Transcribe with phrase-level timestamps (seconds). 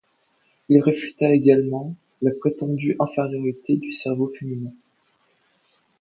[0.67, 4.73] Il réfuta également la prétendue infériorité du cerveau féminin.